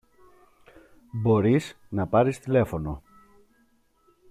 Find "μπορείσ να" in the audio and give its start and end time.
1.11-2.07